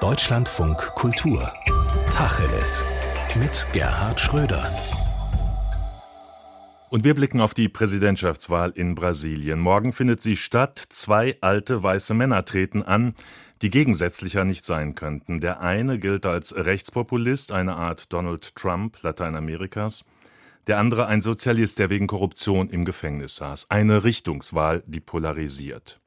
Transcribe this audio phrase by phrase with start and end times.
[0.00, 1.52] Deutschlandfunk Kultur.
[2.10, 2.84] Tacheles.
[3.38, 4.70] Mit Gerhard Schröder.
[6.90, 9.60] Und wir blicken auf die Präsidentschaftswahl in Brasilien.
[9.60, 10.78] Morgen findet sie statt.
[10.88, 13.14] Zwei alte weiße Männer treten an,
[13.62, 15.40] die gegensätzlicher nicht sein könnten.
[15.40, 20.04] Der eine gilt als Rechtspopulist, eine Art Donald Trump Lateinamerikas.
[20.66, 23.70] Der andere ein Sozialist, der wegen Korruption im Gefängnis saß.
[23.70, 26.00] Eine Richtungswahl, die polarisiert.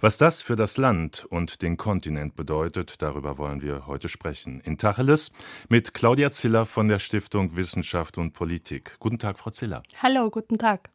[0.00, 4.60] Was das für das Land und den Kontinent bedeutet, darüber wollen wir heute sprechen.
[4.60, 5.32] In Tacheles
[5.68, 8.96] mit Claudia Ziller von der Stiftung Wissenschaft und Politik.
[8.98, 9.82] Guten Tag, Frau Ziller.
[10.02, 10.90] Hallo, guten Tag.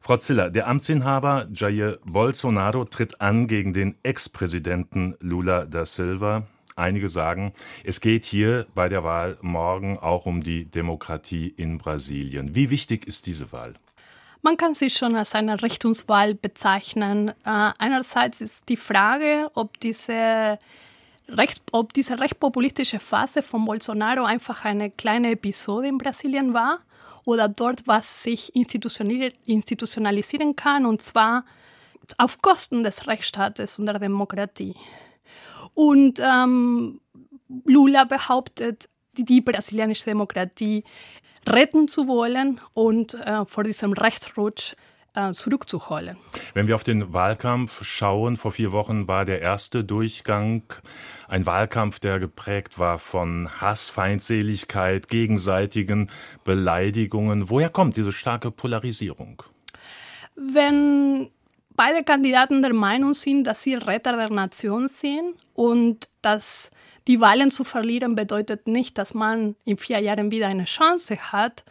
[0.00, 6.46] Frau Ziller, der Amtsinhaber Jair Bolsonaro tritt an gegen den Ex-Präsidenten Lula da Silva.
[6.76, 7.54] Einige sagen,
[7.84, 12.54] es geht hier bei der Wahl morgen auch um die Demokratie in Brasilien.
[12.54, 13.74] Wie wichtig ist diese Wahl?
[14.46, 17.30] Man kann sie schon als eine Richtungswahl bezeichnen.
[17.30, 20.60] Äh, einerseits ist die Frage, ob diese,
[21.28, 26.78] recht, ob diese recht populistische Phase von Bolsonaro einfach eine kleine Episode in Brasilien war
[27.24, 31.44] oder dort was sich institutionalisieren kann und zwar
[32.16, 34.76] auf Kosten des Rechtsstaates und der Demokratie.
[35.74, 37.00] Und ähm,
[37.64, 40.84] Lula behauptet, die brasilianische Demokratie
[41.48, 44.74] retten zu wollen und äh, vor diesem Rechtsrutsch
[45.16, 46.16] äh, zurückzuholen.
[46.54, 50.62] Wenn wir auf den Wahlkampf schauen, vor vier Wochen war der erste Durchgang
[51.28, 56.10] ein Wahlkampf, der geprägt war von Hass, Feindseligkeit, gegenseitigen
[56.44, 57.48] Beleidigungen.
[57.48, 59.42] Woher kommt diese starke Polarisierung?
[60.34, 61.30] Wenn
[61.74, 66.70] beide Kandidaten der Meinung sind, dass sie Retter der Nation sind und dass
[67.06, 71.64] die Wahlen zu verlieren bedeutet nicht, dass man in vier Jahren wieder eine Chance hat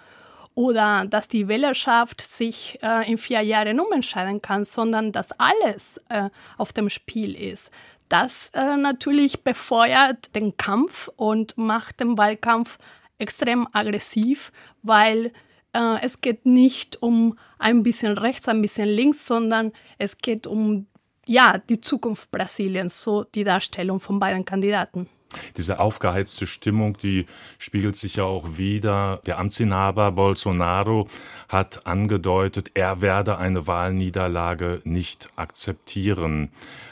[0.53, 6.29] oder dass die Wählerschaft sich äh, in vier Jahren umentscheiden kann, sondern dass alles äh,
[6.57, 7.69] auf dem Spiel ist.
[8.07, 12.77] Das äh, natürlich befeuert den Kampf und macht den Wahlkampf
[13.17, 14.51] extrem aggressiv,
[14.83, 15.33] weil
[15.73, 20.87] äh, es geht nicht um ein bisschen rechts, ein bisschen links, sondern es geht um
[21.27, 25.09] ja, die Zukunft Brasiliens, so die Darstellung von beiden Kandidaten.
[25.57, 27.25] Diese aufgeheizte Stimmung, die
[27.57, 29.21] spiegelt sich ja auch wieder.
[29.25, 31.07] Der Amtsinhaber Bolsonaro
[31.49, 36.49] hat angedeutet, er werde eine Wahlniederlage nicht akzeptieren.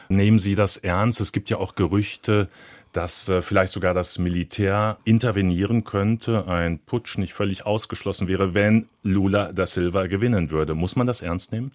[0.09, 1.21] Nehmen Sie das ernst?
[1.21, 2.49] Es gibt ja auch Gerüchte,
[2.91, 8.85] dass äh, vielleicht sogar das Militär intervenieren könnte, ein Putsch nicht völlig ausgeschlossen wäre, wenn
[9.01, 10.75] Lula da Silva gewinnen würde.
[10.75, 11.71] Muss man das ernst nehmen?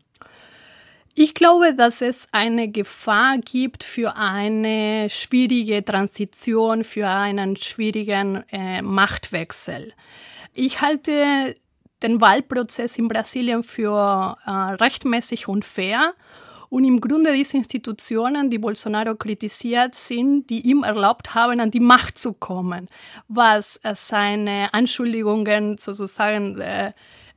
[1.21, 8.83] Ich glaube, dass es eine Gefahr gibt für eine schwierige Transition, für einen schwierigen äh,
[8.83, 9.95] Machtwechsel.
[10.55, 11.57] Ich halte
[12.05, 16.15] den Wahlprozess in Brasilien für äh, rechtmäßig und fair.
[16.69, 21.81] Und im Grunde diese Institutionen, die Bolsonaro kritisiert, sind, die ihm erlaubt haben, an die
[21.81, 22.87] Macht zu kommen,
[23.27, 26.93] was äh, seine Anschuldigungen sozusagen äh,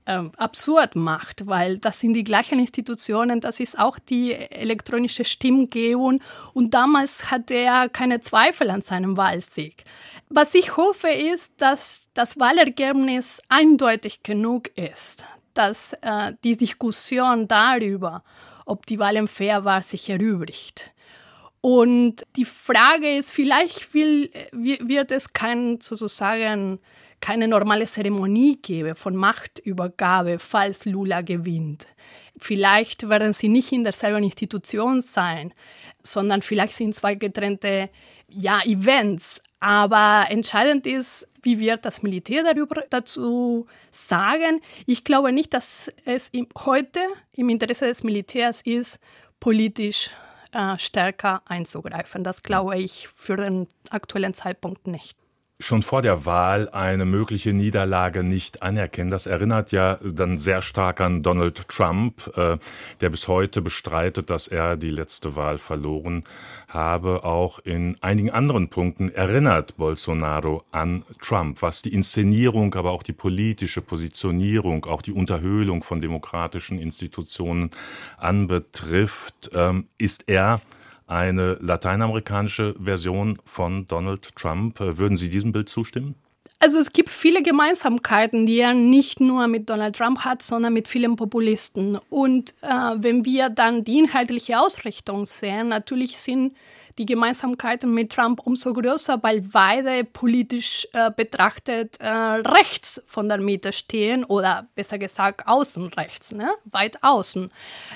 [0.05, 6.21] ähm, absurd macht, weil das sind die gleichen Institutionen, das ist auch die elektronische Stimmgebung
[6.53, 9.83] und damals hatte er keine Zweifel an seinem Wahlsieg.
[10.29, 18.23] Was ich hoffe ist, dass das Wahlergebnis eindeutig genug ist, dass äh, die Diskussion darüber,
[18.65, 20.91] ob die Wahlen fair war, sich erübrigt.
[21.61, 26.79] Und die Frage ist, vielleicht will, wird es kein sozusagen
[27.21, 31.87] keine normale Zeremonie gäbe von Machtübergabe, falls Lula gewinnt.
[32.37, 35.53] Vielleicht werden sie nicht in derselben Institution sein,
[36.01, 37.89] sondern vielleicht sind zwei getrennte
[38.27, 39.43] ja, Events.
[39.59, 44.59] Aber entscheidend ist, wie wird das Militär darüber dazu sagen.
[44.87, 46.31] Ich glaube nicht, dass es
[46.65, 47.01] heute
[47.33, 48.99] im Interesse des Militärs ist,
[49.39, 50.09] politisch
[50.51, 52.23] äh, stärker einzugreifen.
[52.23, 55.20] Das glaube ich für den aktuellen Zeitpunkt nicht
[55.61, 59.09] schon vor der Wahl eine mögliche Niederlage nicht anerkennen.
[59.09, 62.57] Das erinnert ja dann sehr stark an Donald Trump, äh,
[62.99, 66.23] der bis heute bestreitet, dass er die letzte Wahl verloren
[66.67, 67.23] habe.
[67.23, 73.13] Auch in einigen anderen Punkten erinnert Bolsonaro an Trump, was die Inszenierung, aber auch die
[73.13, 77.71] politische Positionierung, auch die Unterhöhlung von demokratischen Institutionen
[78.17, 79.51] anbetrifft.
[79.53, 80.61] Ähm, ist er
[81.11, 84.79] eine lateinamerikanische Version von Donald Trump.
[84.79, 86.15] Würden Sie diesem Bild zustimmen?
[86.63, 90.87] Also es gibt viele Gemeinsamkeiten, die er nicht nur mit Donald Trump hat, sondern mit
[90.87, 91.97] vielen Populisten.
[92.11, 92.67] Und äh,
[92.97, 96.53] wenn wir dann die inhaltliche Ausrichtung sehen, natürlich sind
[96.97, 103.39] die Gemeinsamkeiten mit Trump umso größer, weil beide politisch äh, betrachtet äh, rechts von der
[103.39, 106.49] Mitte stehen oder besser gesagt außen rechts, ne?
[106.65, 107.51] weit außen.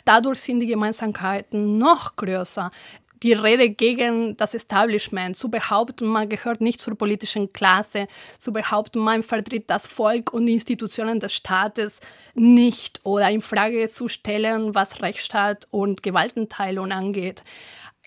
[0.06, 2.72] Dadurch sind die Gemeinsamkeiten noch größer.
[3.24, 8.06] Die Rede gegen das Establishment, zu behaupten, man gehört nicht zur politischen Klasse,
[8.38, 12.00] zu behaupten, man vertritt das Volk und die Institutionen des Staates
[12.34, 17.44] nicht oder in Frage zu stellen, was Rechtsstaat und Gewaltenteilung angeht.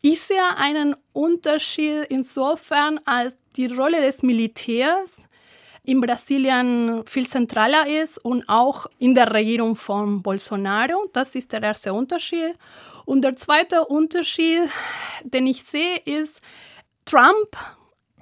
[0.01, 5.29] Ich sehe einen Unterschied insofern, als die Rolle des Militärs
[5.83, 11.09] in Brasilien viel zentraler ist und auch in der Regierung von Bolsonaro.
[11.13, 12.55] Das ist der erste Unterschied.
[13.09, 14.69] Und der zweite Unterschied,
[15.23, 16.43] den ich sehe, ist,
[17.07, 17.57] Trump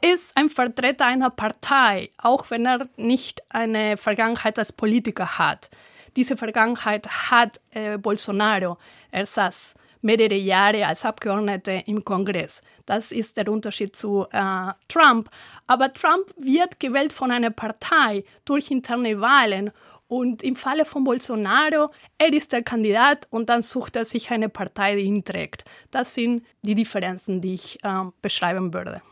[0.00, 5.70] ist ein Vertreter einer Partei, auch wenn er nicht eine Vergangenheit als Politiker hat.
[6.14, 8.78] Diese Vergangenheit hat äh, Bolsonaro.
[9.10, 12.62] Er saß mehrere Jahre als Abgeordnete im Kongress.
[12.86, 15.28] Das ist der Unterschied zu äh, Trump.
[15.66, 19.72] Aber Trump wird gewählt von einer Partei durch interne Wahlen.
[20.08, 24.48] Und im Falle von Bolsonaro, er ist der Kandidat und dann sucht er sich eine
[24.48, 25.64] Partei, die ihn trägt.
[25.90, 29.02] Das sind die Differenzen, die ich äh, beschreiben würde.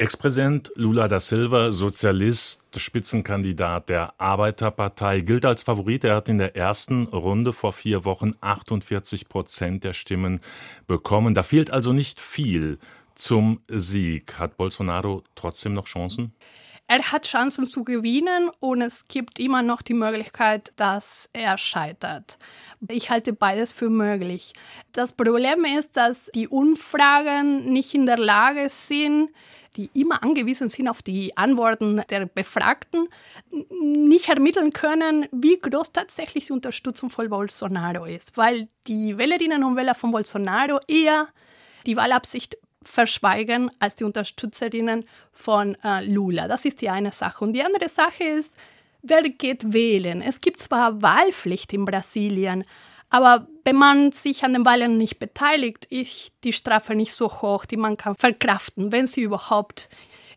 [0.00, 6.04] Ex-Präsident Lula da Silva, Sozialist, Spitzenkandidat der Arbeiterpartei, gilt als Favorit.
[6.04, 10.40] Er hat in der ersten Runde vor vier Wochen 48 Prozent der Stimmen
[10.86, 11.34] bekommen.
[11.34, 12.78] Da fehlt also nicht viel
[13.16, 14.38] zum Sieg.
[14.38, 16.32] Hat Bolsonaro trotzdem noch Chancen?
[16.90, 22.38] Er hat Chancen zu gewinnen und es gibt immer noch die Möglichkeit, dass er scheitert.
[22.88, 24.54] Ich halte beides für möglich.
[24.92, 29.28] Das Problem ist, dass die Umfragen nicht in der Lage sind,
[29.76, 33.08] die immer angewiesen sind auf die Antworten der Befragten,
[33.70, 39.76] nicht ermitteln können, wie groß tatsächlich die Unterstützung von Bolsonaro ist, weil die Wählerinnen und
[39.76, 41.28] Wähler von Bolsonaro eher
[41.86, 42.56] die Wahlabsicht
[42.88, 46.48] verschweigen als die Unterstützerinnen von äh, Lula.
[46.48, 47.44] Das ist die eine Sache.
[47.44, 48.56] Und die andere Sache ist,
[49.02, 50.22] wer geht wählen?
[50.22, 52.64] Es gibt zwar Wahlpflicht in Brasilien,
[53.10, 57.64] aber wenn man sich an den Wahlen nicht beteiligt, ist die Strafe nicht so hoch,
[57.64, 59.88] die man kann verkraften, wenn sie überhaupt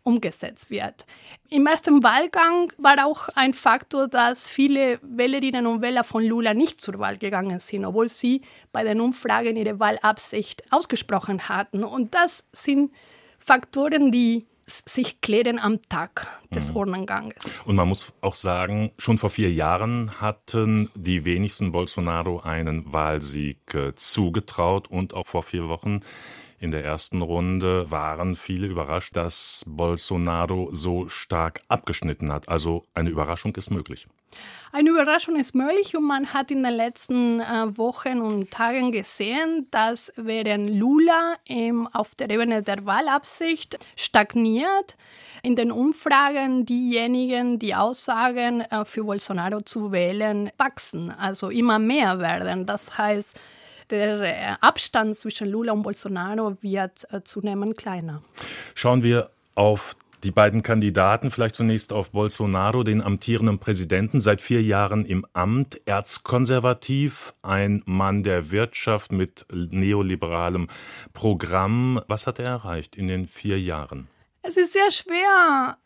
[0.04, 1.06] umgesetzt wird.
[1.48, 6.80] Im ersten Wahlgang war auch ein Faktor, dass viele Wählerinnen und Wähler von Lula nicht
[6.80, 11.84] zur Wahl gegangen sind, obwohl sie bei den Umfragen ihre Wahlabsicht ausgesprochen hatten.
[11.84, 12.92] Und das sind
[13.38, 16.76] Faktoren, die sich klären am Tag des mhm.
[16.76, 17.58] Urnenganges.
[17.64, 23.74] Und man muss auch sagen, schon vor vier Jahren hatten die wenigsten Bolsonaro einen Wahlsieg
[23.74, 26.00] äh, zugetraut und auch vor vier Wochen
[26.62, 32.48] in der ersten Runde waren viele überrascht, dass Bolsonaro so stark abgeschnitten hat.
[32.48, 34.06] Also eine Überraschung ist möglich.
[34.70, 39.66] Eine Überraschung ist möglich und man hat in den letzten äh, Wochen und Tagen gesehen,
[39.72, 44.96] dass während Lula ähm, auf der Ebene der Wahlabsicht stagniert,
[45.42, 52.20] in den Umfragen diejenigen, die aussagen, äh, für Bolsonaro zu wählen, wachsen, also immer mehr
[52.20, 52.66] werden.
[52.66, 53.38] Das heißt,
[53.90, 58.22] der äh, Abstand zwischen Lula und Bolsonaro wird äh, zunehmend kleiner.
[58.74, 64.62] Schauen wir auf die beiden Kandidaten, vielleicht zunächst auf Bolsonaro, den amtierenden Präsidenten, seit vier
[64.62, 70.68] Jahren im Amt, erzkonservativ, ein Mann der Wirtschaft mit neoliberalem
[71.12, 72.00] Programm.
[72.06, 74.08] Was hat er erreicht in den vier Jahren?
[74.42, 75.76] Es ist sehr schwer,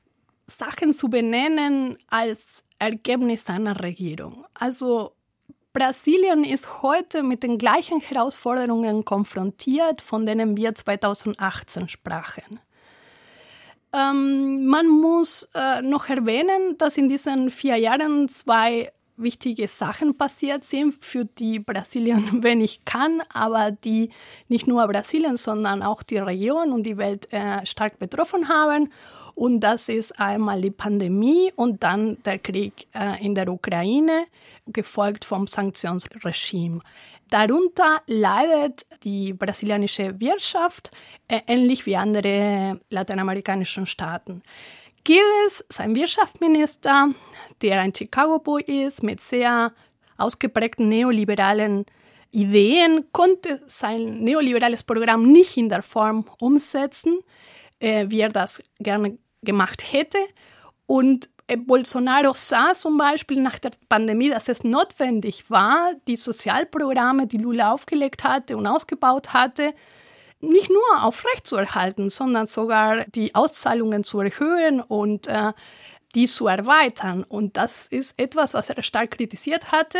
[0.47, 4.45] Sachen zu benennen als Ergebnis seiner Regierung.
[4.55, 5.16] Also
[5.77, 12.61] Brasilien ist heute mit den gleichen Herausforderungen konfrontiert, von denen wir 2018 sprachen.
[13.93, 20.65] Ähm, man muss äh, noch erwähnen, dass in diesen vier Jahren zwei wichtige Sachen passiert
[20.65, 24.09] sind, für die Brasilien wenig kann, aber die
[24.49, 28.91] nicht nur Brasilien, sondern auch die Region und die Welt äh, stark betroffen haben.
[29.37, 34.25] Und das ist einmal die Pandemie und dann der Krieg äh, in der Ukraine,
[34.67, 36.81] gefolgt vom Sanktionsregime.
[37.29, 40.91] Darunter leidet die brasilianische Wirtschaft,
[41.29, 44.43] äh, ähnlich wie andere lateinamerikanischen Staaten.
[45.05, 47.11] Giles, sein Wirtschaftsminister,
[47.61, 49.75] der ein Chicago-Boy ist, mit sehr
[50.17, 51.85] ausgeprägten neoliberalen
[52.31, 57.19] Ideen, konnte sein neoliberales Programm nicht in der Form umsetzen,
[57.81, 60.19] äh, wie er das gerne gemacht hätte.
[60.85, 67.27] Und äh, Bolsonaro sah zum Beispiel nach der Pandemie, dass es notwendig war, die Sozialprogramme,
[67.27, 69.73] die Lula aufgelegt hatte und ausgebaut hatte,
[70.41, 75.53] nicht nur aufrechtzuerhalten, sondern sogar die Auszahlungen zu erhöhen und äh,
[76.15, 77.25] die zu erweitern.
[77.25, 79.99] Und das ist etwas, was er stark kritisiert hatte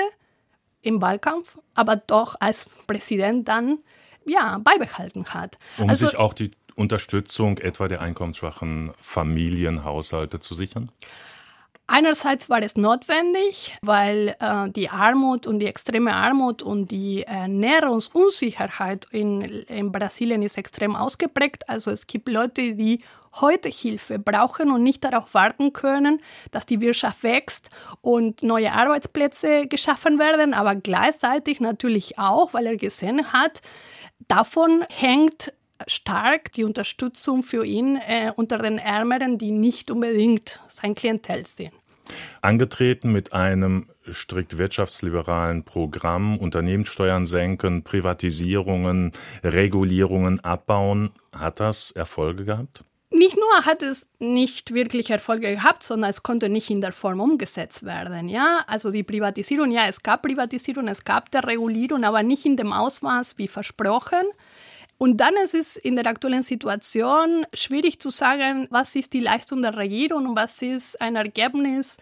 [0.83, 3.79] im Wahlkampf, aber doch als Präsident dann
[4.25, 5.59] ja, beibehalten hat.
[5.79, 10.93] Um also, sich auch die Unterstützung etwa der einkommensschwachen Familienhaushalte zu sichern?
[11.89, 19.07] Einerseits war es notwendig, weil äh, die Armut und die extreme Armut und die Ernährungsunsicherheit
[19.13, 21.69] in, in Brasilien ist extrem ausgeprägt.
[21.69, 23.05] Also es gibt Leute, die
[23.41, 29.67] heute Hilfe brauchen und nicht darauf warten können, dass die Wirtschaft wächst und neue Arbeitsplätze
[29.69, 33.63] geschaffen werden, aber gleichzeitig natürlich auch, weil er gesehen hat,
[34.27, 35.53] davon hängt
[35.87, 41.73] stark die Unterstützung für ihn äh, unter den Ärmeren, die nicht unbedingt sein Klientel sind.
[42.41, 52.85] Angetreten mit einem strikt wirtschaftsliberalen Programm, Unternehmenssteuern senken, Privatisierungen, Regulierungen abbauen, hat das Erfolge gehabt?
[53.11, 57.21] Nicht nur hat es nicht wirklich Erfolge gehabt, sondern es konnte nicht in der Form
[57.21, 58.29] umgesetzt werden.
[58.29, 62.57] Ja, also die Privatisierung, ja, es gab Privatisierung, es gab der Regulierung, aber nicht in
[62.57, 64.25] dem Ausmaß wie versprochen.
[64.99, 69.63] Und dann ist es in der aktuellen Situation schwierig zu sagen, was ist die Leistung
[69.63, 71.99] der Regierung und was ist ein Ergebnis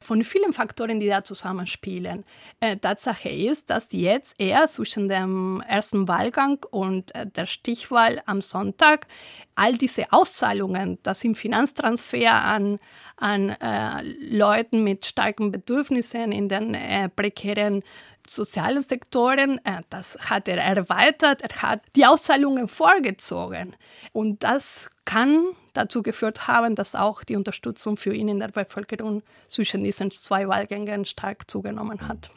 [0.00, 2.24] von vielen Faktoren, die da zusammenspielen.
[2.60, 8.40] Äh, Tatsache ist, dass jetzt eher zwischen dem ersten Wahlgang und äh, der Stichwahl am
[8.40, 9.06] Sonntag
[9.54, 12.78] all diese Auszahlungen, das sind Finanztransfer an,
[13.16, 17.82] an äh, Leuten mit starken Bedürfnissen in den äh, prekären
[18.30, 23.76] sozialen Sektoren, äh, das hat er erweitert, er hat die Auszahlungen vorgezogen.
[24.12, 29.22] Und das kann dazu geführt haben, dass auch die Unterstützung für ihn in der Bevölkerung
[29.48, 32.30] zwischen diesen zwei Wahlgängen stark zugenommen hat.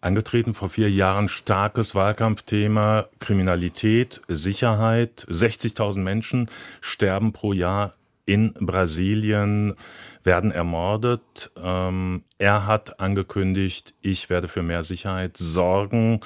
[0.00, 5.26] Angetreten vor vier Jahren starkes Wahlkampfthema Kriminalität, Sicherheit.
[5.28, 6.50] 60.000 Menschen
[6.80, 9.74] sterben pro Jahr in Brasilien
[10.26, 11.50] werden ermordet.
[11.56, 16.20] Ähm, er hat angekündigt, ich werde für mehr Sicherheit sorgen.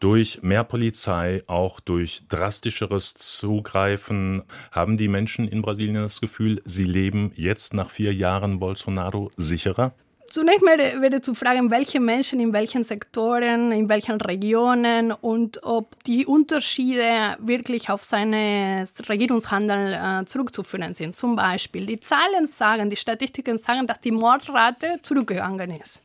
[0.00, 6.84] Durch mehr Polizei, auch durch drastischeres Zugreifen, haben die Menschen in Brasilien das Gefühl, sie
[6.84, 9.94] leben jetzt nach vier Jahren Bolsonaro sicherer?
[10.34, 16.02] Zunächst mal wäre zu fragen, welche Menschen in welchen Sektoren, in welchen Regionen und ob
[16.02, 21.14] die Unterschiede wirklich auf seine Regierungshandeln äh, zurückzuführen sind.
[21.14, 26.02] Zum Beispiel, die Zahlen sagen, die Statistiken sagen, dass die Mordrate zurückgegangen ist.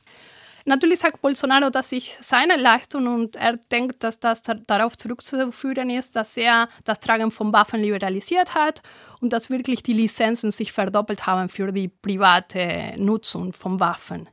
[0.69, 6.15] Natürlich sagt Bolsonaro, dass sich seine Leistung und er denkt, dass das darauf zurückzuführen ist,
[6.15, 8.83] dass er das Tragen von Waffen liberalisiert hat
[9.19, 14.29] und dass wirklich die Lizenzen sich verdoppelt haben für die private Nutzung von Waffen.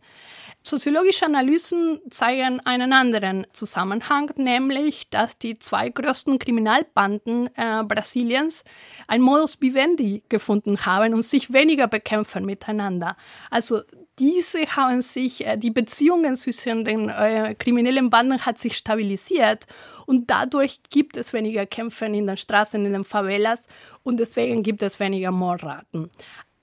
[0.63, 8.65] Soziologische Analysen zeigen einen anderen Zusammenhang, nämlich, dass die zwei größten Kriminalbanden äh, Brasiliens
[9.09, 13.17] ein Modus vivendi gefunden haben und sich weniger bekämpfen miteinander.
[13.49, 13.81] Also
[14.19, 19.67] diese haben sich, äh, die Beziehungen zwischen den äh, kriminellen Banden hat sich stabilisiert
[20.07, 23.67] und dadurch gibt es weniger Kämpfe in den Straßen, in den Favelas
[24.03, 26.11] und deswegen gibt es weniger Mordraten.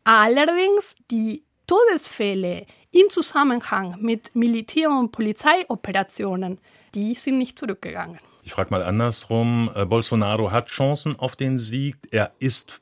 [0.03, 6.59] Allerdings die Todesfälle im Zusammenhang mit Militär- und Polizeioperationen,
[6.93, 8.19] die sind nicht zurückgegangen.
[8.43, 9.71] Ich frage mal andersrum.
[9.73, 11.95] Äh, Bolsonaro hat Chancen auf den Sieg.
[12.11, 12.81] Er ist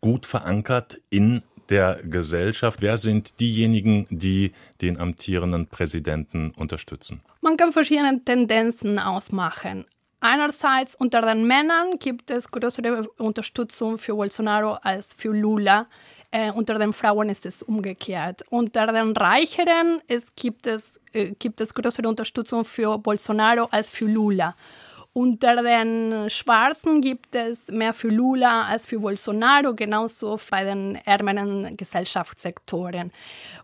[0.00, 2.82] gut verankert in der Gesellschaft?
[2.82, 7.22] Wer sind diejenigen, die den amtierenden Präsidenten unterstützen?
[7.40, 9.86] Man kann verschiedene Tendenzen ausmachen.
[10.20, 15.86] Einerseits unter den Männern gibt es größere Unterstützung für Bolsonaro als für Lula.
[16.30, 18.42] Äh, unter den Frauen ist es umgekehrt.
[18.48, 24.06] Unter den Reicheren es gibt, es, äh, gibt es größere Unterstützung für Bolsonaro als für
[24.06, 24.54] Lula.
[25.14, 31.76] Unter den Schwarzen gibt es mehr für Lula als für Bolsonaro, genauso bei den ärmeren
[31.76, 33.12] Gesellschaftssektoren.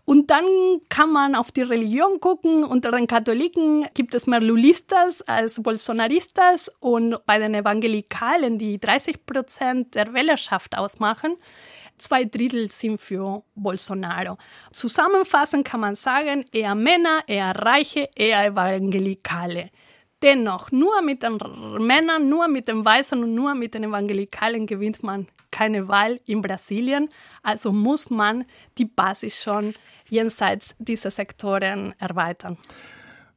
[0.05, 0.45] Und dann
[0.89, 2.63] kann man auf die Religion gucken.
[2.63, 9.25] Unter den Katholiken gibt es mehr Lulistas als Bolsonaristas und bei den Evangelikalen, die 30
[9.25, 11.35] Prozent der Wählerschaft ausmachen,
[11.97, 14.37] zwei Drittel sind für Bolsonaro.
[14.71, 19.71] Zusammenfassend kann man sagen, eher Männer, eher Reiche, eher Evangelikale.
[20.21, 21.37] Dennoch, nur mit den
[21.79, 26.41] Männern, nur mit den Weißen und nur mit den Evangelikalen gewinnt man keine Wahl in
[26.41, 27.09] Brasilien.
[27.41, 28.45] Also muss man
[28.77, 29.73] die Basis schon
[30.09, 32.57] jenseits dieser Sektoren erweitern.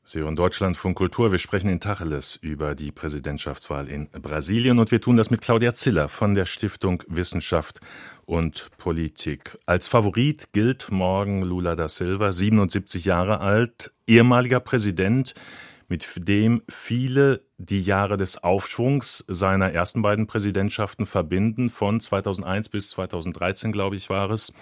[0.04, 1.30] Sie hören Deutschlandfunk Kultur.
[1.30, 5.72] Wir sprechen in Tacheles über die Präsidentschaftswahl in Brasilien und wir tun das mit Claudia
[5.74, 7.78] Ziller von der Stiftung Wissenschaft
[8.26, 9.56] und Politik.
[9.64, 15.34] Als Favorit gilt morgen Lula da Silva, 77 Jahre alt, ehemaliger Präsident
[15.92, 22.88] mit dem viele die Jahre des Aufschwungs seiner ersten beiden Präsidentschaften verbinden, von 2001 bis
[22.88, 24.54] 2013, glaube ich, war es.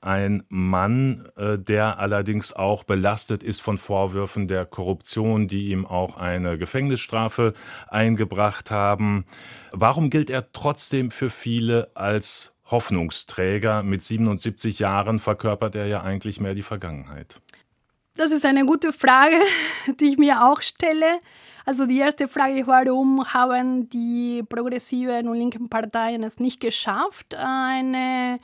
[0.00, 6.16] Ein Mann, äh, der allerdings auch belastet ist von Vorwürfen der Korruption, die ihm auch
[6.16, 7.52] eine Gefängnisstrafe
[7.86, 9.26] eingebracht haben.
[9.70, 13.82] Warum gilt er trotzdem für viele als Hoffnungsträger.
[13.82, 17.40] Mit 77 Jahren verkörpert er ja eigentlich mehr die Vergangenheit.
[18.18, 19.36] Das ist eine gute Frage,
[20.00, 21.20] die ich mir auch stelle.
[21.64, 28.40] Also die erste Frage, warum haben die progressiven und linken Parteien es nicht geschafft, eine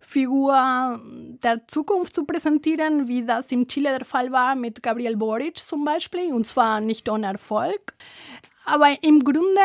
[0.00, 1.00] Figur
[1.42, 5.86] der Zukunft zu präsentieren, wie das in Chile der Fall war mit Gabriel Boric zum
[5.86, 7.94] Beispiel, und zwar nicht ohne Erfolg.
[8.66, 9.62] Aber im Grunde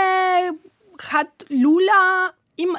[1.11, 2.31] hat Lula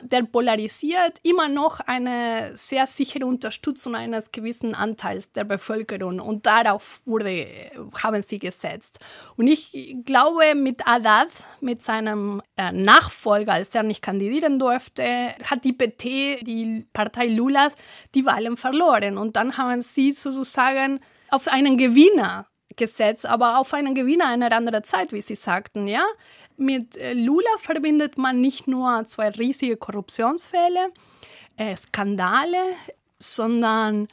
[0.03, 7.01] der polarisiert immer noch eine sehr sichere Unterstützung eines gewissen Anteils der Bevölkerung und darauf
[7.05, 7.47] wurde,
[8.03, 8.99] haben sie gesetzt.
[9.37, 11.29] Und ich glaube, mit Haddad,
[11.61, 15.05] mit seinem äh, Nachfolger, als er nicht kandidieren durfte,
[15.45, 17.75] hat die PT, die Partei Lulas,
[18.15, 19.19] die Wahlen verloren.
[19.19, 22.47] Und dann haben sie sozusagen auf einen Gewinner
[22.77, 26.05] gesetzt, aber auf einen Gewinner einer anderen Zeit, wie Sie sagten, ja.
[26.57, 30.93] Mit äh, Lula verbindet man nicht nur zwei riesige Korruptionsfälle,
[31.57, 32.63] äh, Skandale,
[33.19, 34.09] sondern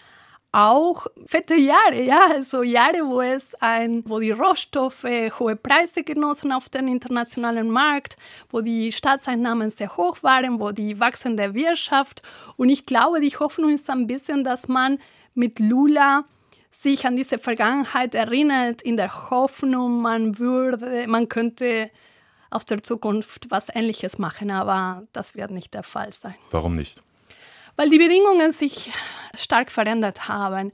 [0.52, 5.06] auch fette Jahre, ja, also Jahre, wo es ein, wo die Rohstoffe
[5.38, 8.18] hohe Preise genossen auf dem internationalen Markt,
[8.50, 12.24] wo die Staatseinnahmen sehr hoch waren, wo die wachsende Wirtschaft
[12.58, 14.98] und ich glaube, die Hoffnung ist ein bisschen, dass man
[15.36, 16.26] mit Lula
[16.72, 21.92] sich an diese Vergangenheit erinnert, in der Hoffnung, man würde, man könnte
[22.50, 26.36] aus der Zukunft was Ähnliches machen, aber das wird nicht der Fall sein.
[26.52, 27.02] Warum nicht?
[27.76, 28.92] Weil die Bedingungen sich
[29.36, 30.72] stark verändert haben.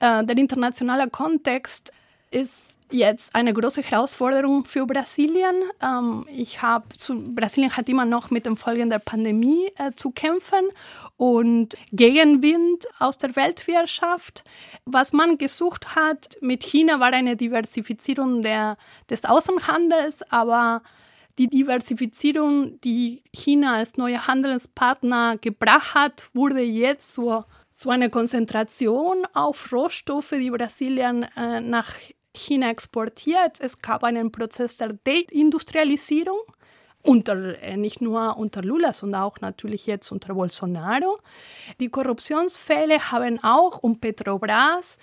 [0.00, 1.92] Äh, der internationale Kontext
[2.32, 5.54] ist jetzt eine große Herausforderung für Brasilien.
[5.82, 6.86] Ähm, ich habe
[7.34, 10.68] Brasilien hat immer noch mit den Folgen der Pandemie äh, zu kämpfen
[11.16, 14.44] und Gegenwind aus der Weltwirtschaft.
[14.84, 18.76] Was man gesucht hat mit China war eine Diversifizierung der,
[19.08, 20.82] des Außenhandels, aber
[21.38, 29.26] die Diversifizierung, die China als neuer Handelspartner gebracht hat, wurde jetzt so, so eine Konzentration
[29.32, 31.94] auf Rohstoffe, die Brasilien äh, nach
[32.34, 33.60] China exportiert.
[33.60, 36.38] Es gab einen Prozess der Deindustrialisierung.
[37.04, 41.18] Unter, äh, nicht nur unter Lula, sondern auch natürlich jetzt unter Bolsonaro.
[41.80, 44.98] Die Korruptionsfälle haben auch und Petrobras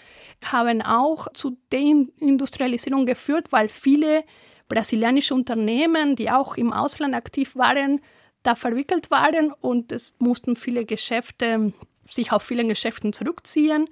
[0.45, 4.23] haben auch zu Deindustrialisierung geführt, weil viele
[4.69, 7.99] brasilianische Unternehmen, die auch im Ausland aktiv waren,
[8.43, 11.73] da verwickelt waren und es mussten viele Geschäfte
[12.10, 13.89] sich auf vielen Geschäften zurückziehen.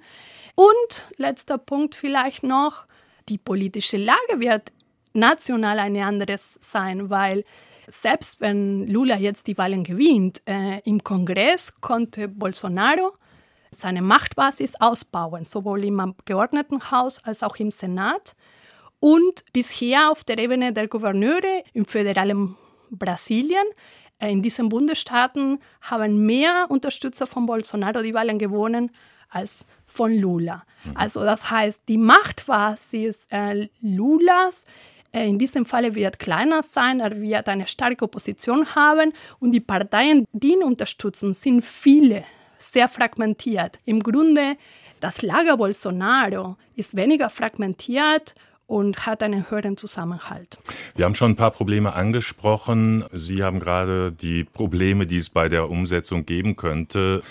[0.54, 2.86] Und letzter Punkt vielleicht noch,
[3.28, 4.72] die politische Lage wird
[5.12, 7.44] national eine andere sein, weil
[7.86, 13.12] selbst wenn Lula jetzt die Wahlen gewinnt, äh, im Kongress konnte Bolsonaro
[13.70, 18.34] seine Machtbasis ausbauen, sowohl im Abgeordnetenhaus als auch im Senat
[19.00, 22.56] und bisher auf der Ebene der Gouverneure im föderalen
[22.90, 23.66] Brasilien.
[24.18, 28.90] Äh, in diesen Bundesstaaten haben mehr Unterstützer von Bolsonaro die Wahlen gewonnen
[29.30, 30.64] als von Lula.
[30.84, 30.96] Mhm.
[30.96, 34.64] Also das heißt, die Machtbasis äh, Lulas
[35.12, 39.60] äh, in diesem Falle wird kleiner sein, er wird eine starke Opposition haben und die
[39.60, 42.24] Parteien, die ihn unterstützen, sind viele,
[42.58, 43.78] sehr fragmentiert.
[43.84, 44.56] Im Grunde,
[45.00, 48.34] das Lager Bolsonaro ist weniger fragmentiert
[48.68, 50.58] und hat einen höheren Zusammenhalt.
[50.94, 53.02] Wir haben schon ein paar Probleme angesprochen.
[53.12, 57.22] Sie haben gerade die Probleme, die es bei der Umsetzung geben könnte,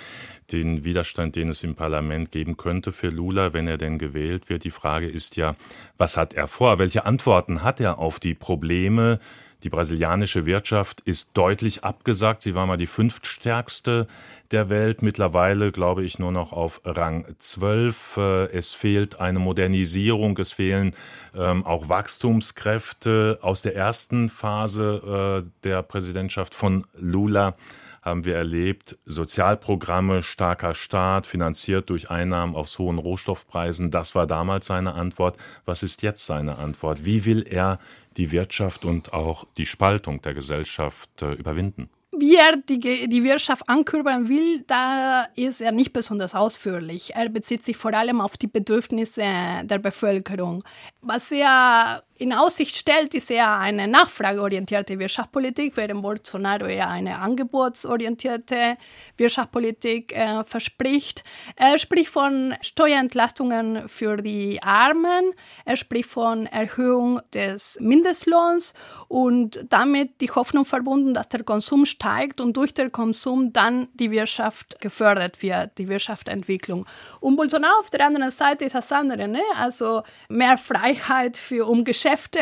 [0.51, 4.63] den Widerstand, den es im Parlament geben könnte für Lula, wenn er denn gewählt wird.
[4.63, 5.55] Die Frage ist ja,
[5.97, 6.79] was hat er vor?
[6.79, 9.19] Welche Antworten hat er auf die Probleme?
[9.63, 12.43] Die brasilianische Wirtschaft ist deutlich abgesagt.
[12.43, 14.05] Sie war mal die fünftstärkste
[14.51, 15.01] der Welt.
[15.01, 18.17] Mittlerweile, glaube ich, nur noch auf Rang 12.
[18.17, 20.37] Äh, es fehlt eine Modernisierung.
[20.37, 20.93] Es fehlen
[21.35, 23.39] ähm, auch Wachstumskräfte.
[23.41, 27.55] Aus der ersten Phase äh, der Präsidentschaft von Lula
[28.01, 33.91] haben wir erlebt, Sozialprogramme, starker Staat, finanziert durch Einnahmen aus hohen Rohstoffpreisen.
[33.91, 35.37] Das war damals seine Antwort.
[35.65, 37.05] Was ist jetzt seine Antwort?
[37.05, 37.79] Wie will er
[38.17, 41.89] die Wirtschaft und auch die Spaltung der Gesellschaft äh, überwinden?
[42.19, 47.13] Wie er die, die Wirtschaft ankurbeln will, da ist er nicht besonders ausführlich.
[47.13, 49.21] Er bezieht sich vor allem auf die Bedürfnisse
[49.63, 50.63] der Bevölkerung.
[51.01, 58.77] Was er in Aussicht stellt, ist eher eine nachfrageorientierte Wirtschaftspolitik, während Bolsonaro eher eine angebotsorientierte
[59.17, 61.23] Wirtschaftspolitik äh, verspricht.
[61.55, 65.33] Er spricht von Steuerentlastungen für die Armen,
[65.65, 68.73] er spricht von Erhöhung des Mindestlohns
[69.07, 74.11] und damit die Hoffnung verbunden, dass der Konsum steigt und durch den Konsum dann die
[74.11, 76.85] Wirtschaft gefördert wird, die Wirtschaftsentwicklung.
[77.19, 79.41] Und Bolsonaro auf der anderen Seite ist das andere, ne?
[79.55, 81.83] also mehr Freiheit für um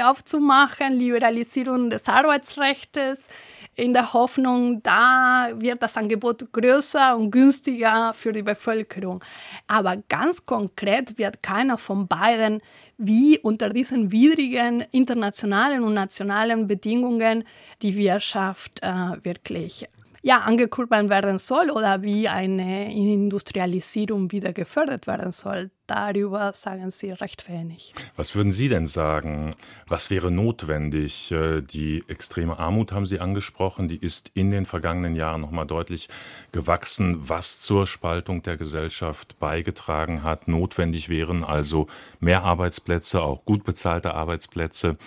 [0.04, 3.28] aufzumachen, Liberalisierung des Arbeitsrechts,
[3.75, 9.21] in der Hoffnung, da wird das Angebot größer und günstiger für die Bevölkerung.
[9.67, 12.62] Aber ganz konkret wird keiner von beiden,
[12.97, 17.43] wie unter diesen widrigen internationalen und nationalen Bedingungen
[17.82, 18.88] die Wirtschaft äh,
[19.23, 19.86] wirklich
[20.21, 25.69] ja, angekurbelt werden soll oder wie eine Industrialisierung wieder gefördert werden soll.
[25.88, 27.93] Darüber sagen Sie recht wenig.
[28.15, 29.54] Was würden Sie denn sagen?
[29.88, 31.32] Was wäre notwendig?
[31.32, 36.10] Äh, die extreme Armut haben Sie angesprochen, die ist in den vergangenen Jahren nochmal deutlich
[36.52, 40.48] gewachsen, was zur Spaltung der Gesellschaft beigetragen hat.
[40.48, 41.88] Notwendig wären also
[42.19, 44.98] mehr Arbeitsplätze, auch gut bezahlte Arbeitsplätze.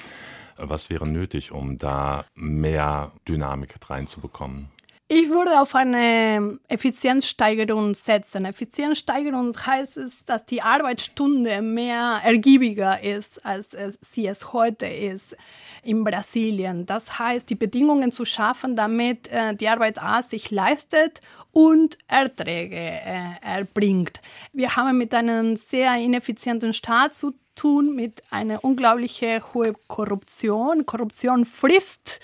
[0.59, 4.69] Was wäre nötig, um da mehr Dynamik reinzubekommen?
[5.11, 8.45] Ich würde auf eine Effizienzsteigerung setzen.
[8.45, 15.35] Effizienzsteigerung heißt es, dass die Arbeitsstunde mehr ergiebiger ist, als sie es heute ist
[15.83, 16.85] in Brasilien.
[16.85, 23.31] Das heißt, die Bedingungen zu schaffen, damit äh, die Arbeitsart sich leistet und Erträge äh,
[23.41, 24.21] erbringt.
[24.53, 29.23] Wir haben mit einem sehr ineffizienten Staat zu tun, mit einer unglaublich
[29.55, 30.85] hohen Korruption.
[30.85, 32.21] Korruption frisst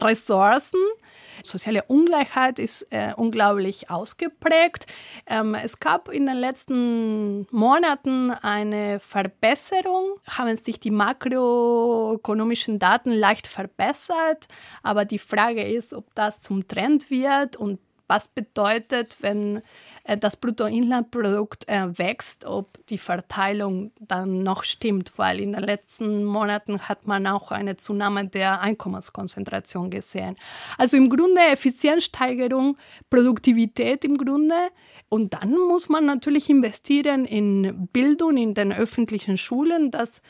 [0.00, 0.80] Ressourcen
[1.46, 4.86] soziale Ungleichheit ist äh, unglaublich ausgeprägt.
[5.26, 13.46] Ähm, es gab in den letzten Monaten eine Verbesserung, haben sich die makroökonomischen Daten leicht
[13.46, 14.48] verbessert,
[14.82, 19.62] aber die Frage ist, ob das zum Trend wird und was bedeutet, wenn
[20.04, 26.80] das Bruttoinlandprodukt äh, wächst, ob die Verteilung dann noch stimmt, weil in den letzten Monaten
[26.80, 30.36] hat man auch eine Zunahme der Einkommenskonzentration gesehen.
[30.76, 32.76] Also im Grunde Effizienzsteigerung,
[33.08, 34.54] Produktivität im Grunde.
[35.08, 40.20] Und dann muss man natürlich investieren in Bildung in den öffentlichen Schulen, dass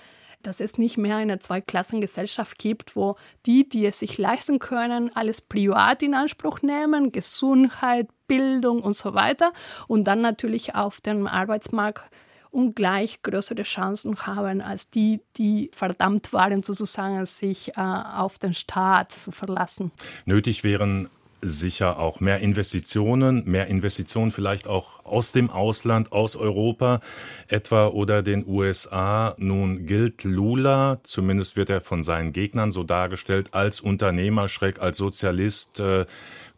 [0.47, 5.41] dass es nicht mehr eine Zweiklassengesellschaft gibt, wo die, die es sich leisten können, alles
[5.41, 9.53] privat in Anspruch nehmen, Gesundheit, Bildung und so weiter
[9.87, 12.11] und dann natürlich auf dem Arbeitsmarkt
[12.51, 19.13] ungleich größere Chancen haben als die, die verdammt waren, sozusagen sich äh, auf den Staat
[19.13, 19.91] zu verlassen.
[20.25, 21.09] Nötig wären
[21.45, 27.01] sicher auch mehr Investitionen, mehr Investitionen vielleicht auch aus dem Ausland, aus Europa
[27.49, 29.35] etwa oder den USA.
[29.37, 35.81] Nun gilt Lula, zumindest wird er von seinen Gegnern so dargestellt, als Unternehmerschreck, als Sozialist.
[35.81, 36.07] Äh,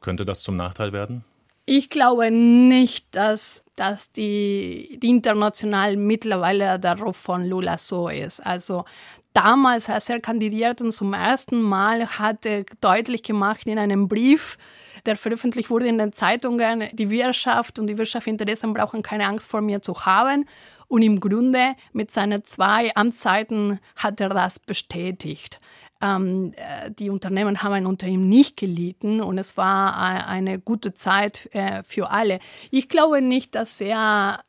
[0.00, 1.24] könnte das zum Nachteil werden?
[1.68, 8.38] Ich glaube nicht, dass, dass die, die international mittlerweile der Ruf von Lula so ist.
[8.38, 8.84] Also
[9.32, 14.58] damals, als er kandidierte zum ersten Mal, hat er deutlich gemacht in einem Brief,
[15.06, 19.60] der veröffentlicht wurde in den Zeitungen, die Wirtschaft und die Wirtschaftsinteressen brauchen keine Angst vor
[19.60, 20.46] mir zu haben.
[20.86, 25.58] Und im Grunde mit seinen zwei Amtszeiten hat er das bestätigt.
[26.02, 31.48] Ähm, äh, die Unternehmen haben unter ihm nicht gelitten und es war eine gute Zeit
[31.52, 32.38] äh, für alle.
[32.70, 34.42] Ich glaube nicht, dass er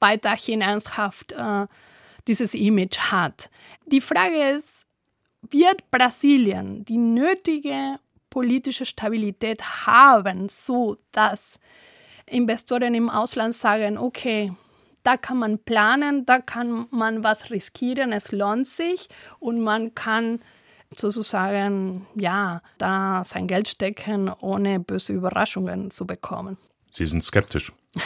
[0.00, 1.66] weiterhin ernsthaft äh,
[2.28, 3.50] dieses Image hat.
[3.86, 4.86] Die Frage ist,
[5.50, 7.98] wird Brasilien die nötige
[8.30, 11.58] politische Stabilität haben, so dass
[12.26, 14.52] Investoren im Ausland sagen, okay,
[15.02, 20.40] da kann man planen, da kann man was riskieren, es lohnt sich und man kann
[20.92, 26.56] sozusagen, ja, da sein Geld stecken, ohne böse Überraschungen zu bekommen.
[26.90, 27.72] Sie sind skeptisch.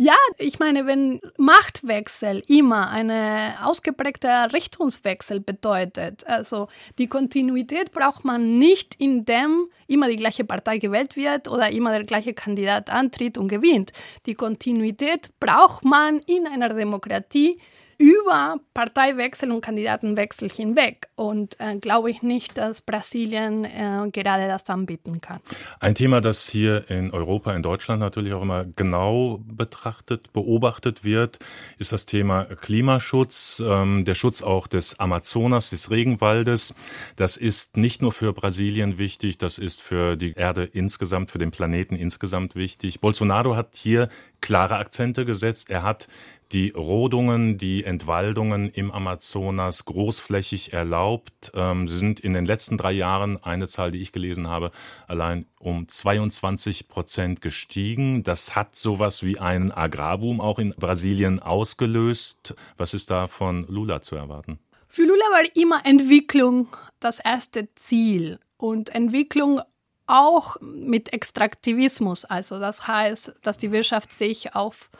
[0.00, 8.58] Ja, ich meine, wenn Machtwechsel immer eine ausgeprägte Richtungswechsel bedeutet, also die Kontinuität braucht man
[8.60, 13.48] nicht, indem immer die gleiche Partei gewählt wird oder immer der gleiche Kandidat antritt und
[13.48, 13.92] gewinnt.
[14.26, 17.58] Die Kontinuität braucht man in einer Demokratie,
[17.98, 21.08] über Parteiwechsel und Kandidatenwechsel hinweg.
[21.16, 25.40] Und äh, glaube ich nicht, dass Brasilien äh, gerade das anbieten kann.
[25.80, 31.40] Ein Thema, das hier in Europa, in Deutschland natürlich auch immer genau betrachtet, beobachtet wird,
[31.78, 36.76] ist das Thema Klimaschutz, ähm, der Schutz auch des Amazonas, des Regenwaldes.
[37.16, 41.50] Das ist nicht nur für Brasilien wichtig, das ist für die Erde insgesamt, für den
[41.50, 43.00] Planeten insgesamt wichtig.
[43.00, 44.08] Bolsonaro hat hier
[44.40, 45.68] klare Akzente gesetzt.
[45.68, 46.06] Er hat
[46.52, 51.52] die Rodungen, die Entwaldungen im Amazonas großflächig erlaubt.
[51.54, 54.70] Ähm, sind in den letzten drei Jahren, eine Zahl, die ich gelesen habe,
[55.06, 58.22] allein um 22 Prozent gestiegen.
[58.22, 62.54] Das hat sowas wie einen Agrarboom auch in Brasilien ausgelöst.
[62.76, 64.58] Was ist da von Lula zu erwarten?
[64.88, 69.60] Für Lula war immer Entwicklung das erste Ziel und Entwicklung
[70.06, 72.24] auch mit Extraktivismus.
[72.24, 74.90] Also das heißt, dass die Wirtschaft sich auf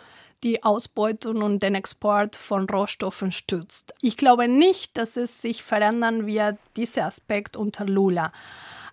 [0.45, 3.95] die Ausbeutung und den Export von Rohstoffen stützt.
[4.01, 8.33] Ich glaube nicht, dass es sich verändern wird, dieser Aspekt unter Lula.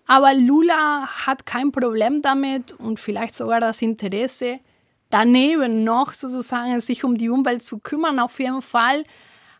[0.07, 4.59] Aber Lula hat kein Problem damit und vielleicht sogar das Interesse,
[5.09, 8.19] daneben noch sozusagen sich um die Umwelt zu kümmern.
[8.19, 9.03] Auf jeden Fall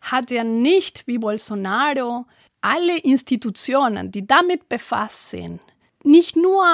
[0.02, 2.26] hat er nicht wie Bolsonaro
[2.62, 5.62] alle Institutionen, die damit befasst sind,
[6.06, 6.66] nicht nur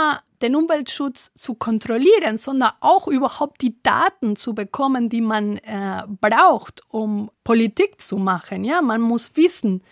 [0.41, 6.81] den Umweltschutz zu kontrollieren, sondern auch überhaupt die Daten zu bekommen, die man äh, braucht,
[6.89, 8.63] um Politik zu machen.
[8.63, 9.83] Ja, man muss wissen,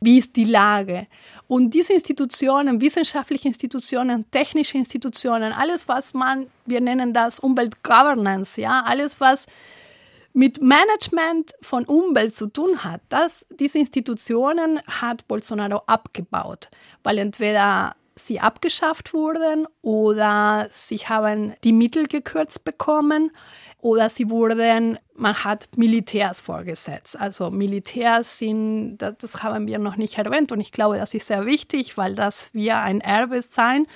[0.00, 1.06] wie ist die Lage.
[1.46, 8.84] Und diese Institutionen, wissenschaftliche Institutionen, technische Institutionen, alles, was man, wir nennen das Umweltgovernance, ja,
[8.86, 9.46] alles, was
[10.32, 16.70] mit Management von Umwelt zu tun hat, das, diese Institutionen hat Bolsonaro abgebaut,
[17.02, 23.30] weil entweder sie abgeschafft wurden oder sie haben die Mittel gekürzt bekommen
[23.80, 27.18] oder sie wurden, man hat Militärs vorgesetzt.
[27.18, 31.46] Also Militärs sind, das haben wir noch nicht erwähnt und ich glaube, das ist sehr
[31.46, 33.86] wichtig, weil das wir ein Erbe sein,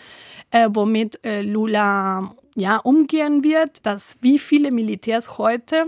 [0.50, 5.86] äh, womit äh, Lula ja, umgehen wird, dass wie viele Militärs heute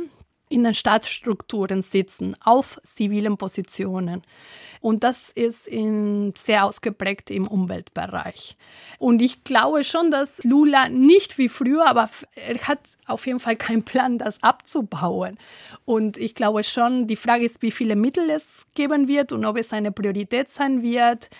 [0.49, 4.23] in den Staatsstrukturen sitzen, auf zivilen Positionen.
[4.85, 8.55] Und das ist in, sehr ausgeprägt im Umweltbereich.
[8.99, 13.57] Und ich glaube schon, dass Lula nicht wie früher, aber er hat auf jeden Fall
[13.57, 15.39] keinen Plan, das abzubauen.
[15.87, 19.57] Und ich glaube schon, die Frage ist, wie viele Mittel es geben wird und ob
[19.57, 21.31] es eine Priorität sein wird,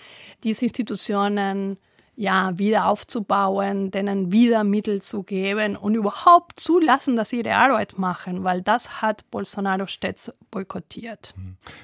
[0.43, 1.77] diese Institutionen
[2.15, 7.97] ja, wieder aufzubauen, denen wieder Mittel zu geben und überhaupt zulassen, dass sie ihre Arbeit
[7.97, 11.33] machen, weil das hat Bolsonaro stets boykottiert.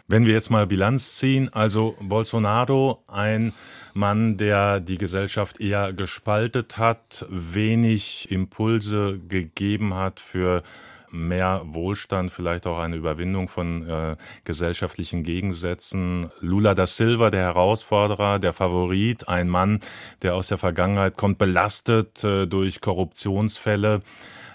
[0.08, 3.54] Wenn wir jetzt mal Bilanz ziehen, also Bolsonaro, ein
[3.94, 10.63] Mann, der die Gesellschaft eher gespaltet hat, wenig Impulse gegeben hat für
[11.12, 16.32] mehr Wohlstand, vielleicht auch eine Überwindung von äh, gesellschaftlichen Gegensätzen.
[16.39, 19.80] Lula da Silva, der Herausforderer, der Favorit, ein Mann,
[20.21, 24.02] der aus der Vergangenheit kommt, belastet äh, durch Korruptionsfälle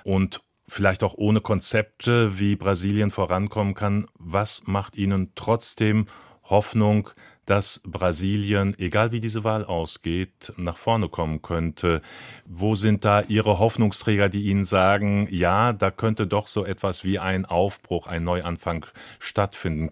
[0.05, 4.07] und vielleicht auch ohne Konzepte, wie Brasilien vorankommen kann.
[4.19, 6.07] Was macht Ihnen trotzdem
[6.45, 7.11] Hoffnung,
[7.47, 12.03] dass Brasilien, egal wie diese Wahl ausgeht, nach vorne kommen könnte.
[12.45, 17.19] Wo sind da Ihre Hoffnungsträger, die Ihnen sagen, ja, da könnte doch so etwas wie
[17.19, 18.85] ein Aufbruch, ein Neuanfang
[19.19, 19.91] stattfinden?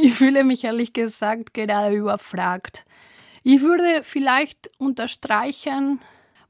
[0.00, 2.86] Ich fühle mich ehrlich gesagt gerade überfragt.
[3.42, 6.00] Ich würde vielleicht unterstreichen,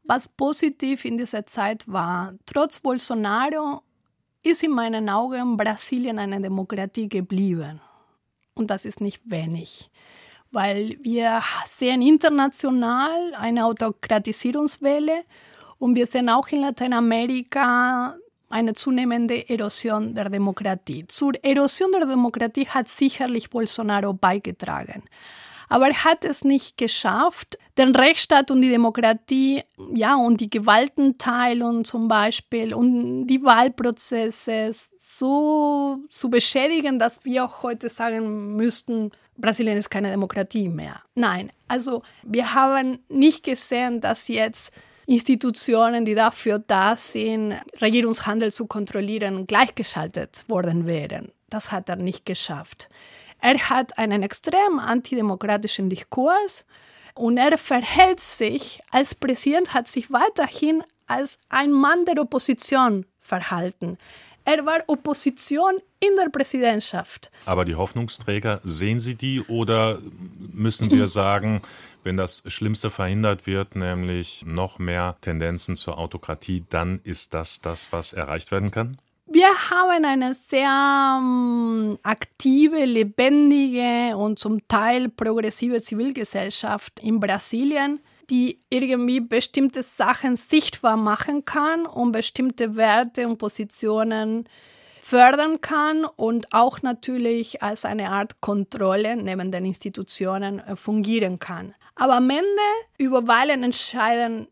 [0.05, 2.35] was positiv in dieser Zeit war.
[2.47, 3.83] Trotz Bolsonaro
[4.43, 7.81] ist in meinen Augen Brasilien eine Demokratie geblieben.
[8.59, 9.91] Und das ist nicht wenig
[10.51, 15.25] weil wir sehen international eine Autokratisierungswelle
[15.79, 18.17] und wir sehen auch in Lateinamerika
[18.51, 21.07] eine zunehmende Erosion der Demokratie.
[21.07, 25.03] Zur Erosion der Demokratie hat sicherlich Bolsonaro beigetragen.
[25.69, 29.63] Aber er hat es nicht geschafft, den Rechtsstaat und die Demokratie,
[29.95, 37.63] ja, und die Gewaltenteilung zum Beispiel und die Wahlprozesse so zu beschädigen, dass wir auch
[37.63, 41.01] heute sagen müssten, Brasilien ist keine Demokratie mehr.
[41.15, 44.73] Nein, also wir haben nicht gesehen, dass jetzt
[45.07, 51.33] Institutionen, die dafür da sind, Regierungshandel zu kontrollieren, gleichgeschaltet worden wären.
[51.49, 52.91] Das hat er nicht geschafft.
[53.41, 56.67] Er hat einen extrem antidemokratischen Diskurs
[57.15, 63.99] und er verhält sich als Präsident, hat sich weiterhin als ein Mann der Opposition verhalten.
[64.45, 67.31] Er war Opposition in der Präsidentschaft.
[67.45, 69.99] Aber die Hoffnungsträger, sehen Sie die oder
[70.39, 71.61] müssen wir sagen,
[72.03, 77.93] wenn das Schlimmste verhindert wird, nämlich noch mehr Tendenzen zur Autokratie, dann ist das das,
[77.93, 78.97] was erreicht werden kann?
[79.31, 88.61] Wir haben eine sehr um, aktive, lebendige und zum Teil progressive Zivilgesellschaft in Brasilien die
[88.69, 94.49] irgendwie bestimmte Sachen sichtbar machen kann und bestimmte Werte und Positionen
[95.01, 101.75] fördern kann und auch natürlich als eine Art Kontrolle neben den Institutionen äh, fungieren kann.
[101.95, 102.45] Aber am Ende
[102.99, 104.49] über Wahlen entscheiden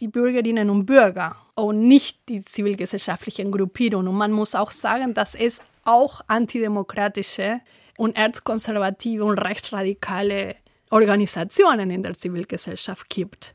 [0.00, 4.08] die Bürgerinnen und Bürger und nicht die zivilgesellschaftlichen Gruppierungen.
[4.08, 7.60] Und man muss auch sagen, dass es auch antidemokratische
[7.98, 10.56] und erzkonservative und rechtsradikale
[10.90, 13.54] Organisationen in der Zivilgesellschaft gibt.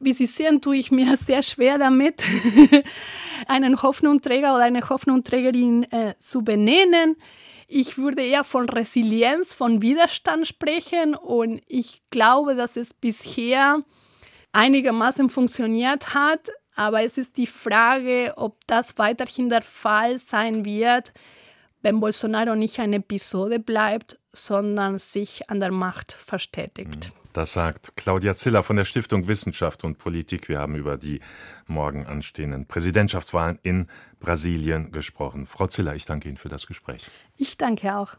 [0.00, 2.22] Wie Sie sehen, tue ich mir sehr schwer damit,
[3.48, 7.16] einen Hoffnungsträger oder eine Hoffnungsträgerin äh, zu benennen.
[7.66, 13.82] Ich würde eher von Resilienz, von Widerstand sprechen und ich glaube, dass es bisher
[14.52, 21.12] einigermaßen funktioniert hat, aber es ist die Frage, ob das weiterhin der Fall sein wird,
[21.82, 27.12] wenn Bolsonaro nicht eine Episode bleibt, sondern sich an der Macht verstetigt.
[27.34, 30.48] Das sagt Claudia Ziller von der Stiftung Wissenschaft und Politik.
[30.48, 31.20] Wir haben über die
[31.66, 33.88] morgen anstehenden Präsidentschaftswahlen in
[34.20, 35.46] Brasilien gesprochen.
[35.46, 37.10] Frau Ziller, ich danke Ihnen für das Gespräch.
[37.36, 38.16] Ich danke auch.